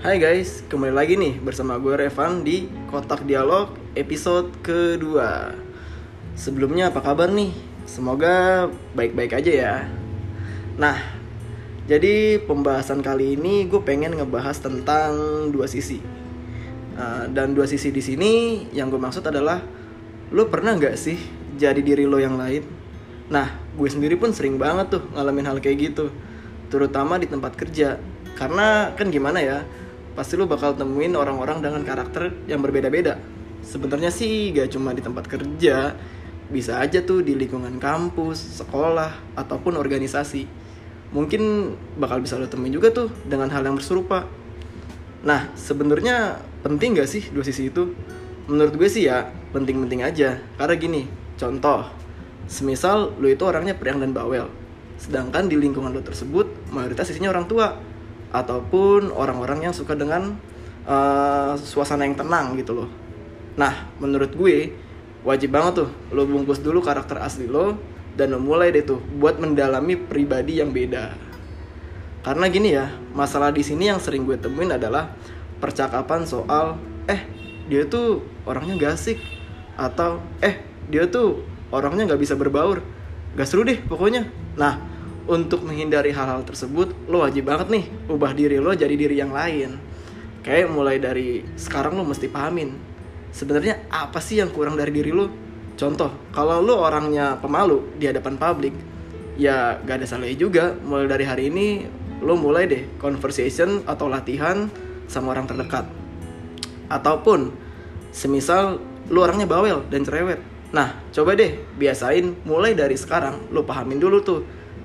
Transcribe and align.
Hai 0.00 0.16
guys, 0.16 0.64
kembali 0.64 0.96
lagi 0.96 1.12
nih 1.20 1.44
bersama 1.44 1.76
gue 1.76 1.92
Revan 1.92 2.40
di 2.40 2.64
Kotak 2.88 3.28
Dialog 3.28 3.76
episode 3.92 4.48
kedua 4.64 5.52
Sebelumnya 6.32 6.88
apa 6.88 7.04
kabar 7.04 7.28
nih? 7.28 7.52
Semoga 7.84 8.64
baik-baik 8.96 9.36
aja 9.36 9.52
ya 9.52 9.74
Nah, 10.80 10.96
jadi 11.84 12.40
pembahasan 12.40 13.04
kali 13.04 13.36
ini 13.36 13.68
gue 13.68 13.84
pengen 13.84 14.16
ngebahas 14.16 14.56
tentang 14.64 15.12
dua 15.52 15.68
sisi 15.68 16.00
Uh, 16.96 17.28
Dan 17.28 17.52
dua 17.52 17.68
sisi 17.68 17.92
di 17.92 18.00
sini 18.00 18.32
yang 18.72 18.88
gue 18.88 18.96
maksud 18.96 19.20
adalah 19.28 19.60
Lo 20.32 20.48
pernah 20.48 20.80
nggak 20.80 20.96
sih 20.96 21.20
jadi 21.60 21.84
diri 21.84 22.08
lo 22.08 22.16
yang 22.16 22.40
lain? 22.40 22.64
Nah, 23.28 23.52
gue 23.76 23.88
sendiri 23.92 24.16
pun 24.16 24.32
sering 24.32 24.56
banget 24.56 24.96
tuh 24.96 25.04
ngalamin 25.12 25.44
hal 25.44 25.60
kayak 25.60 25.92
gitu 25.92 26.08
Terutama 26.72 27.20
di 27.20 27.28
tempat 27.28 27.52
kerja 27.52 28.00
Karena 28.32 28.96
kan 28.96 29.12
gimana 29.12 29.44
ya 29.44 29.60
pasti 30.14 30.34
lu 30.34 30.46
bakal 30.46 30.74
temuin 30.74 31.14
orang-orang 31.14 31.62
dengan 31.62 31.82
karakter 31.86 32.32
yang 32.50 32.60
berbeda-beda. 32.60 33.18
Sebenarnya 33.60 34.08
sih 34.08 34.50
gak 34.56 34.72
cuma 34.72 34.96
di 34.96 35.04
tempat 35.04 35.28
kerja, 35.28 35.94
bisa 36.48 36.80
aja 36.80 37.04
tuh 37.04 37.22
di 37.22 37.36
lingkungan 37.36 37.78
kampus, 37.78 38.62
sekolah, 38.62 39.36
ataupun 39.36 39.76
organisasi. 39.76 40.48
Mungkin 41.10 41.74
bakal 41.98 42.22
bisa 42.22 42.38
lo 42.38 42.46
temuin 42.46 42.74
juga 42.74 42.90
tuh 42.94 43.10
dengan 43.26 43.50
hal 43.50 43.66
yang 43.66 43.76
berserupa. 43.76 44.26
Nah, 45.20 45.52
sebenarnya 45.54 46.40
penting 46.64 46.96
gak 46.96 47.10
sih 47.10 47.28
dua 47.30 47.44
sisi 47.44 47.68
itu? 47.68 47.92
Menurut 48.48 48.74
gue 48.74 48.88
sih 48.88 49.06
ya, 49.06 49.30
penting-penting 49.52 50.02
aja. 50.02 50.40
Karena 50.56 50.74
gini, 50.74 51.02
contoh, 51.36 51.86
semisal 52.50 53.14
lu 53.22 53.30
itu 53.30 53.46
orangnya 53.46 53.78
periang 53.78 54.02
dan 54.02 54.10
bawel, 54.10 54.50
sedangkan 54.98 55.46
di 55.46 55.54
lingkungan 55.54 55.94
lo 55.94 56.02
tersebut 56.02 56.50
mayoritas 56.74 57.08
isinya 57.08 57.30
orang 57.30 57.46
tua 57.46 57.78
ataupun 58.30 59.10
orang-orang 59.10 59.70
yang 59.70 59.74
suka 59.74 59.98
dengan 59.98 60.38
uh, 60.86 61.54
suasana 61.58 62.06
yang 62.06 62.14
tenang 62.14 62.54
gitu 62.58 62.74
loh. 62.74 62.88
Nah, 63.58 63.90
menurut 63.98 64.32
gue 64.34 64.72
wajib 65.26 65.52
banget 65.52 65.84
tuh 65.84 65.88
lo 66.14 66.24
bungkus 66.24 66.64
dulu 66.64 66.80
karakter 66.80 67.20
asli 67.20 67.44
lo 67.44 67.76
dan 68.16 68.32
lo 68.32 68.40
mulai 68.40 68.72
deh 68.72 68.86
tuh 68.86 69.02
buat 69.18 69.36
mendalami 69.36 69.98
pribadi 69.98 70.62
yang 70.62 70.70
beda. 70.70 71.14
Karena 72.20 72.46
gini 72.52 72.76
ya, 72.76 72.92
masalah 73.16 73.48
di 73.48 73.64
sini 73.64 73.88
yang 73.88 74.00
sering 74.00 74.28
gue 74.28 74.36
temuin 74.36 74.76
adalah 74.76 75.16
percakapan 75.60 76.24
soal 76.24 76.76
eh 77.08 77.24
dia 77.68 77.86
tuh 77.88 78.24
orangnya 78.44 78.76
gak 78.76 78.94
asik 78.96 79.18
atau 79.78 80.20
eh 80.44 80.60
dia 80.90 81.06
tuh 81.08 81.40
orangnya 81.70 82.12
nggak 82.12 82.20
bisa 82.20 82.34
berbaur, 82.34 82.82
gak 83.38 83.46
seru 83.48 83.62
deh 83.64 83.78
pokoknya. 83.78 84.26
Nah, 84.58 84.89
untuk 85.28 85.66
menghindari 85.66 86.14
hal-hal 86.14 86.44
tersebut, 86.46 86.92
lo 87.10 87.26
wajib 87.26 87.48
banget 87.48 87.68
nih 87.68 87.84
ubah 88.08 88.32
diri 88.32 88.56
lo 88.56 88.72
jadi 88.72 88.94
diri 88.94 89.16
yang 89.20 89.34
lain. 89.34 89.76
Kayak 90.40 90.72
mulai 90.72 90.96
dari 90.96 91.44
sekarang 91.58 92.00
lo 92.00 92.04
mesti 92.06 92.28
pahamin 92.28 92.90
sebenarnya 93.30 93.86
apa 93.90 94.18
sih 94.18 94.38
yang 94.42 94.50
kurang 94.50 94.74
dari 94.74 94.90
diri 94.94 95.10
lo. 95.14 95.30
Contoh, 95.78 96.12
kalau 96.34 96.60
lo 96.60 96.76
orangnya 96.84 97.40
pemalu 97.40 97.96
di 97.96 98.04
hadapan 98.04 98.36
publik, 98.36 98.74
ya 99.40 99.80
gak 99.80 100.04
ada 100.04 100.06
salahnya 100.06 100.36
juga. 100.36 100.76
Mulai 100.84 101.08
dari 101.08 101.24
hari 101.24 101.42
ini, 101.48 101.88
lo 102.20 102.36
mulai 102.36 102.68
deh 102.68 102.84
conversation 103.00 103.80
atau 103.88 104.12
latihan 104.12 104.68
sama 105.08 105.32
orang 105.32 105.48
terdekat. 105.48 105.88
Ataupun, 106.92 107.54
semisal 108.12 108.76
lo 109.08 109.24
orangnya 109.24 109.48
bawel 109.48 109.88
dan 109.88 110.04
cerewet. 110.04 110.42
Nah, 110.70 111.00
coba 111.10 111.34
deh 111.34 111.58
biasain 111.80 112.46
mulai 112.46 112.76
dari 112.76 112.94
sekarang 112.94 113.50
lo 113.50 113.66
pahamin 113.66 113.98
dulu 113.98 114.22
tuh 114.22 114.40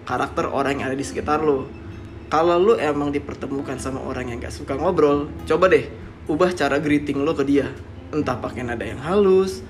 karakter 0.05 0.47
orang 0.47 0.79
yang 0.79 0.93
ada 0.93 0.97
di 0.97 1.03
sekitar 1.03 1.41
lo. 1.41 1.67
Kalau 2.29 2.57
lo 2.57 2.73
emang 2.77 3.13
dipertemukan 3.13 3.77
sama 3.77 4.01
orang 4.01 4.33
yang 4.33 4.37
gak 4.41 4.53
suka 4.53 4.77
ngobrol, 4.77 5.29
coba 5.45 5.69
deh 5.69 5.85
ubah 6.25 6.53
cara 6.53 6.81
greeting 6.81 7.21
lo 7.21 7.37
ke 7.37 7.45
dia. 7.45 7.69
Entah 8.13 8.37
pakai 8.37 8.65
nada 8.65 8.85
yang 8.85 9.01
halus, 9.01 9.61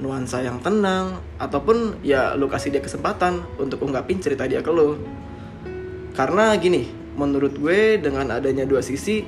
nuansa 0.00 0.40
yang 0.40 0.60
tenang, 0.60 1.20
ataupun 1.36 2.00
ya 2.04 2.32
lo 2.38 2.48
kasih 2.48 2.72
dia 2.72 2.82
kesempatan 2.84 3.44
untuk 3.60 3.84
ungkapin 3.84 4.20
cerita 4.22 4.48
dia 4.48 4.64
ke 4.64 4.70
lo. 4.72 4.96
Karena 6.16 6.54
gini, 6.56 6.88
menurut 7.14 7.54
gue 7.58 8.00
dengan 8.00 8.30
adanya 8.32 8.64
dua 8.64 8.80
sisi, 8.80 9.22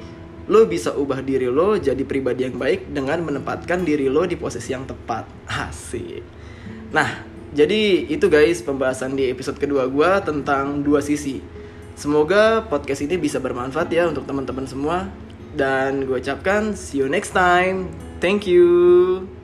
lo 0.50 0.66
bisa 0.66 0.91
ubah 0.97 1.22
diri 1.22 1.47
lo 1.47 1.78
jadi 1.78 2.03
pribadi 2.03 2.43
yang 2.43 2.59
baik 2.59 2.91
dengan 2.91 3.22
menempatkan 3.22 3.87
diri 3.87 4.10
lo 4.10 4.26
di 4.26 4.34
posisi 4.34 4.72
yang 4.72 4.88
tepat. 4.88 5.28
Asik. 5.69 6.22
Nah, 6.91 7.29
jadi 7.50 8.06
itu 8.06 8.31
guys 8.31 8.62
pembahasan 8.62 9.19
di 9.19 9.27
episode 9.27 9.59
kedua 9.59 9.91
gue 9.91 10.11
tentang 10.22 10.87
dua 10.87 11.03
sisi. 11.03 11.43
Semoga 11.99 12.65
podcast 12.65 13.03
ini 13.03 13.19
bisa 13.19 13.43
bermanfaat 13.43 13.91
ya 13.91 14.06
untuk 14.06 14.25
teman-teman 14.25 14.65
semua. 14.71 15.11
Dan 15.50 16.06
gue 16.06 16.22
ucapkan 16.22 16.78
see 16.78 17.03
you 17.03 17.11
next 17.11 17.34
time. 17.34 17.91
Thank 18.22 18.47
you. 18.47 19.39